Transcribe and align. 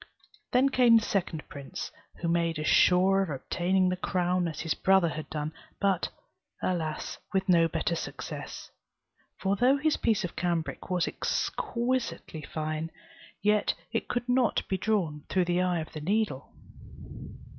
Then 0.51 0.69
came 0.69 0.97
the 0.97 1.05
second 1.05 1.47
prince, 1.47 1.91
who 2.15 2.27
made 2.27 2.57
as 2.57 2.65
sure 2.65 3.21
of 3.21 3.29
obtaining 3.29 3.89
the 3.89 3.95
crown 3.95 4.47
as 4.47 4.61
his 4.61 4.73
brother 4.73 5.09
had 5.09 5.29
done; 5.29 5.53
but, 5.79 6.09
alas! 6.59 7.19
with 7.33 7.47
no 7.47 7.67
better 7.67 7.93
success: 7.95 8.71
for 9.39 9.55
though 9.55 9.77
his 9.77 9.97
piece 9.97 10.23
of 10.23 10.35
cambric 10.35 10.89
was 10.89 11.07
exquisitely 11.07 12.41
fine, 12.41 12.89
yet 13.43 13.75
it 13.91 14.07
could 14.07 14.27
not 14.27 14.67
be 14.67 14.75
drawn 14.75 15.23
through 15.29 15.45
the 15.45 15.61
eye 15.61 15.81
of 15.81 15.93
the 15.93 16.01
needle. 16.01 16.51